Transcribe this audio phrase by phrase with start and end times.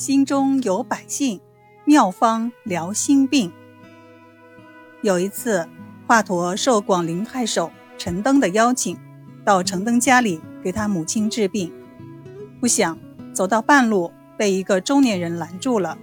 [0.00, 1.42] 心中有百姓，
[1.84, 3.52] 妙方疗心病。
[5.02, 5.68] 有一次，
[6.06, 8.96] 华佗受广陵太守陈登的邀请，
[9.44, 11.70] 到陈登家里给他母亲治病。
[12.58, 12.98] 不想
[13.34, 15.98] 走到半路，被一个中年人拦住了。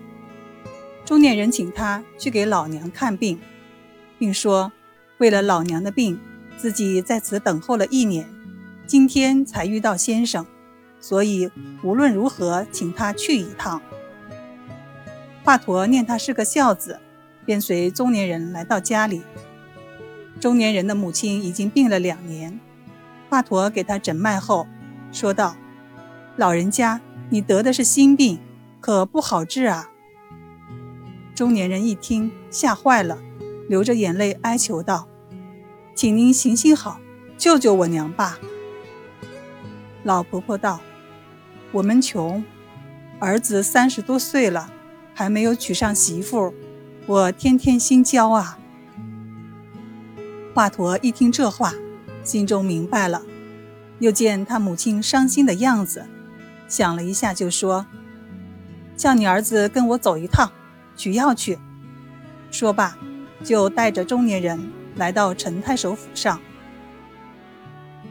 [1.04, 3.40] 中年人请他去给老娘看病，
[4.20, 4.72] 并说，
[5.18, 6.20] 为了老娘的病，
[6.56, 8.30] 自己在此等候了一年，
[8.86, 10.46] 今天才遇到先生。
[11.00, 11.50] 所以
[11.84, 13.82] 无论如何，请他去一趟。
[15.44, 17.00] 华佗念他是个孝子，
[17.46, 19.22] 便随中年人来到家里。
[20.40, 22.60] 中年人的母亲已经病了两年，
[23.30, 24.68] 华佗给他诊脉后，
[25.12, 25.56] 说道
[26.36, 28.40] ：“老人家，你得的是心病，
[28.82, 29.90] 可不好治啊。”
[31.34, 33.20] 中年人一听，吓坏了，
[33.70, 35.08] 流着眼泪哀求道
[35.96, 37.00] ：“请您行行好，
[37.38, 38.38] 救救我娘吧。”
[40.08, 40.80] 老婆婆道
[41.74, 42.42] ：“我们穷，
[43.20, 44.72] 儿子三十多岁了，
[45.14, 46.54] 还没有娶上媳妇，
[47.06, 48.58] 我天天心焦啊。”
[50.56, 51.74] 华佗一听这话，
[52.24, 53.22] 心中明白了，
[54.00, 56.06] 又见他母亲伤心的样子，
[56.70, 57.86] 想了一下，就说
[58.96, 60.50] ：“叫你儿子跟我走一趟，
[60.96, 61.60] 取药去。”
[62.50, 62.98] 说罢，
[63.44, 66.40] 就带着中年人来到陈太守府上。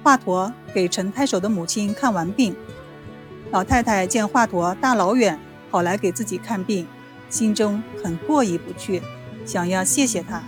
[0.07, 2.55] 华佗给陈太守的母亲看完病，
[3.51, 5.37] 老太太见华佗大老远
[5.69, 6.87] 跑来给自己看病，
[7.29, 9.03] 心中很过意不去，
[9.45, 10.45] 想要谢谢他，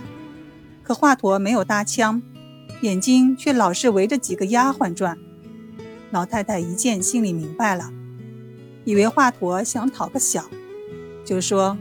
[0.81, 2.21] 可华佗没有搭腔，
[2.83, 5.17] 眼睛却老是围着几个丫鬟转。
[6.11, 7.91] 老太太一见，心里明白了，
[8.85, 10.45] 以为华佗想讨个小，
[11.25, 11.77] 就说：“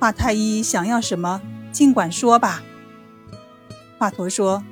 [0.00, 2.62] 华太医想要什么，尽管说吧。”
[4.00, 4.64] 华佗说。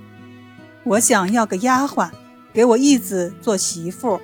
[0.84, 2.10] 我想要个丫鬟，
[2.52, 4.20] 给我义子做媳妇。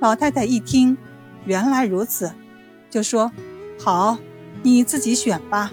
[0.00, 0.96] 老太太一听，
[1.46, 2.30] 原来如此，
[2.90, 3.32] 就说
[3.80, 4.18] ：“好，
[4.62, 5.72] 你自己选吧。”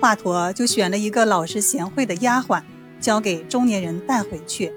[0.00, 2.62] 华佗就选了一个老实贤惠的丫鬟，
[3.00, 4.72] 交给中年人带回去。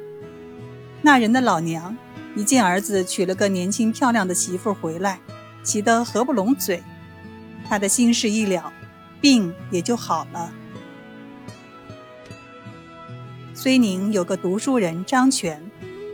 [1.03, 1.95] 那人的老娘
[2.35, 5.19] 一见儿子娶了个年轻漂亮的媳妇回来，
[5.61, 6.81] 气得合不拢嘴。
[7.69, 8.73] 他的心事一了，
[9.21, 10.51] 病也就好了。
[13.57, 15.59] 睢宁有个读书人张全，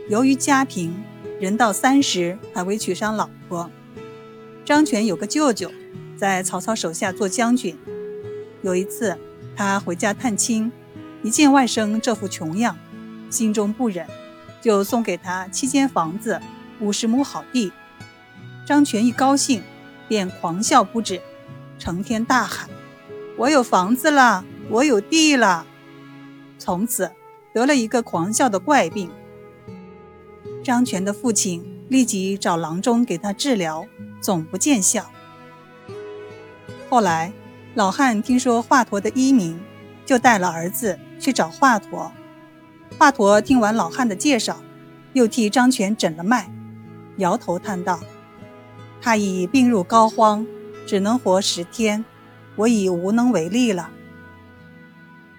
[0.08, 0.94] 由于家贫，
[1.38, 3.70] 人到三十还未娶上老婆。
[4.64, 5.70] 张全有个舅舅，
[6.16, 7.76] 在曹操手下做将军。
[8.62, 9.18] 有一次，
[9.54, 10.72] 他回家探亲，
[11.22, 12.78] 一见外甥这副穷样，
[13.28, 14.06] 心中不忍，
[14.62, 16.40] 就送给他七间房子，
[16.80, 17.70] 五十亩好地。
[18.66, 19.62] 张全一高兴，
[20.08, 21.20] 便狂笑不止，
[21.78, 22.70] 成天大喊
[23.36, 25.66] ：“我有房子了，我有地了！”
[26.58, 27.10] 从此。
[27.54, 29.08] 得了一个狂笑的怪病，
[30.64, 33.86] 张全的父亲立即找郎中给他治疗，
[34.20, 35.08] 总不见效。
[36.90, 37.32] 后来
[37.74, 39.60] 老汉听说华佗的医名，
[40.04, 42.10] 就带了儿子去找华佗。
[42.98, 44.60] 华佗听完老汉的介绍，
[45.12, 46.52] 又替张全诊了脉，
[47.18, 48.00] 摇头叹道
[49.00, 50.44] ：“他已病入膏肓，
[50.88, 52.04] 只能活十天，
[52.56, 53.90] 我已无能为力了。”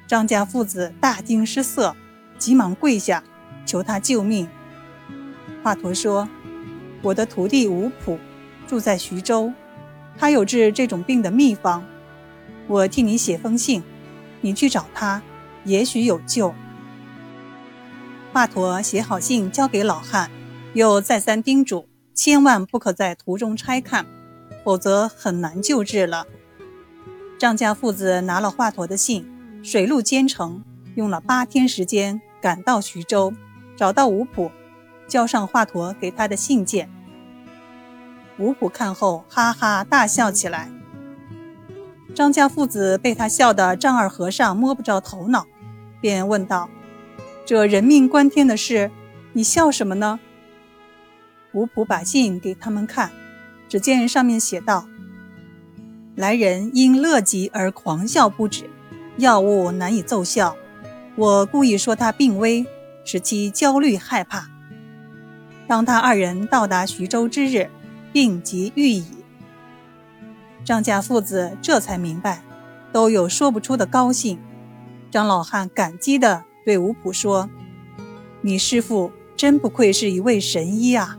[0.07, 1.93] 张家父子大惊失色。
[2.37, 3.23] 急忙跪下，
[3.65, 4.47] 求他救命。
[5.63, 6.27] 华佗说
[7.01, 8.19] ：“我的徒弟吴普
[8.67, 9.51] 住在徐州，
[10.17, 11.83] 他有治这种病的秘方，
[12.67, 13.83] 我替你写封信，
[14.41, 15.21] 你去找他，
[15.63, 16.53] 也许有救。”
[18.31, 20.29] 华佗写好信交给老汉，
[20.73, 24.05] 又再三叮嘱，千万不可在途中拆看，
[24.63, 26.27] 否则很难救治了。
[27.39, 29.25] 张家父子拿了华佗的信，
[29.63, 30.63] 水路兼程。
[30.95, 33.33] 用了八天时间赶到徐州，
[33.75, 34.51] 找到吴普，
[35.07, 36.89] 交上华佗给他的信件。
[38.37, 40.71] 吴普看后哈哈大笑起来。
[42.13, 45.45] 张家父子被他笑得丈二和尚摸不着头脑，
[45.99, 46.69] 便问道
[47.45, 48.89] ：“这人命关天的事，
[49.33, 50.19] 你笑什么呢？”
[51.51, 53.11] 吴普把信给他们看，
[53.67, 54.87] 只见上面写道
[56.15, 58.69] ：“来人因乐极而狂笑不止，
[59.17, 60.55] 药物难以奏效。”
[61.17, 62.65] 我故意说他病危，
[63.05, 64.49] 使其焦虑害怕。
[65.65, 67.69] 当他二人到达徐州之日，
[68.11, 69.05] 病即愈矣。
[70.65, 72.43] 张家父子这才明白，
[72.91, 74.37] 都有说不出的高兴。
[75.09, 77.49] 张老汉感激地对吴普说
[78.41, 81.17] ：“你师父真不愧是一位神医啊！”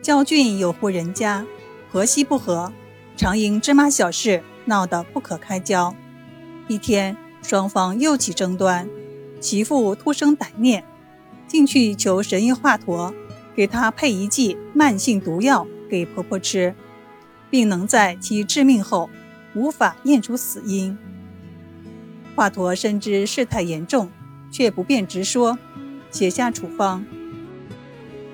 [0.00, 1.44] 焦俊有户人家，
[1.92, 2.72] 婆媳不和，
[3.14, 5.94] 常因芝麻小事闹得不可开交。
[6.68, 7.14] 一天。
[7.46, 8.88] 双方又起争端，
[9.38, 10.82] 其父突生歹念，
[11.46, 13.14] 进去求神医华佗，
[13.54, 16.74] 给他配一剂慢性毒药给婆婆吃，
[17.48, 19.08] 并能在其致命后
[19.54, 20.98] 无法验出死因。
[22.34, 24.10] 华佗深知事态严重，
[24.50, 25.56] 却不便直说，
[26.10, 27.04] 写下处方：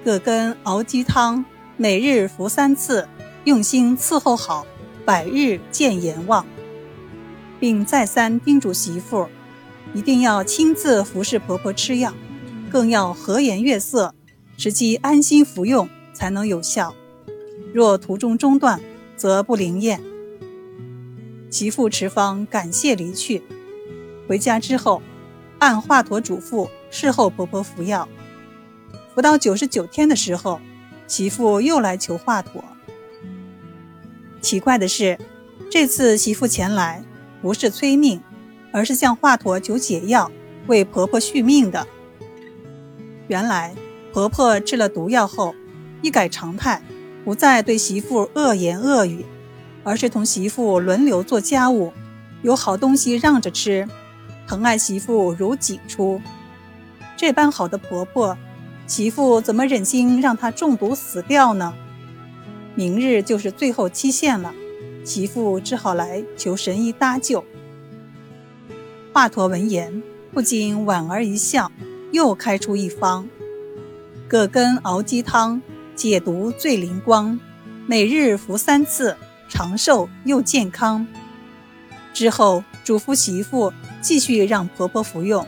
[0.02, 1.44] 葛根熬鸡汤，
[1.76, 3.06] 每日服三次，
[3.44, 4.66] 用心伺候好，
[5.04, 6.46] 百日见阎王。
[7.62, 9.28] 并再三叮嘱媳妇，
[9.94, 12.12] 一定要亲自服侍婆婆吃药，
[12.68, 14.16] 更要和颜悦色，
[14.56, 16.92] 使其安心服用才能有效。
[17.72, 18.80] 若途中中断，
[19.16, 20.02] 则不灵验。
[21.50, 23.44] 媳妇持方感谢离去。
[24.26, 25.00] 回家之后，
[25.60, 28.08] 按华佗嘱咐侍候婆婆服药。
[29.14, 30.60] 不到九十九天的时候，
[31.06, 32.64] 媳妇又来求华佗。
[34.40, 35.16] 奇怪的是，
[35.70, 37.04] 这次媳妇前来。
[37.42, 38.22] 不是催命，
[38.72, 40.30] 而是向华佗求解药，
[40.68, 41.86] 为婆婆续命的。
[43.26, 43.74] 原来
[44.12, 45.54] 婆婆吃了毒药后，
[46.02, 46.80] 一改常态，
[47.24, 49.26] 不再对媳妇恶言恶语，
[49.82, 51.92] 而是同媳妇轮流做家务，
[52.42, 53.88] 有好东西让着吃，
[54.46, 56.20] 疼爱媳妇如己出。
[57.16, 58.38] 这般好的婆婆，
[58.86, 61.74] 媳妇怎么忍心让她中毒死掉呢？
[62.74, 64.54] 明日就是最后期限了。
[65.04, 67.44] 媳妇只好来求神医搭救。
[69.12, 70.02] 华佗闻言，
[70.32, 71.70] 不禁莞尔一笑，
[72.12, 73.28] 又开出一方：
[74.28, 75.60] 葛根熬鸡汤，
[75.94, 77.38] 解毒最灵光，
[77.86, 79.16] 每日服三次，
[79.48, 81.06] 长寿又健康。
[82.14, 85.46] 之后嘱咐媳妇继续让婆婆服用。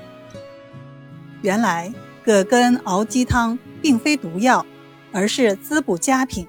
[1.43, 1.93] 原来
[2.25, 4.67] 葛根熬鸡汤并非毒药，
[5.12, 6.47] 而是滋补佳品，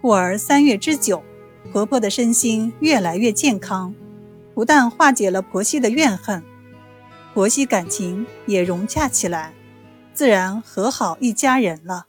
[0.00, 1.22] 故而三月之久。
[1.76, 3.94] 婆婆的身心越来越健康，
[4.54, 6.42] 不但化解了婆媳的怨恨，
[7.34, 9.52] 婆媳感情也融洽起来，
[10.14, 12.06] 自然和好一家人了。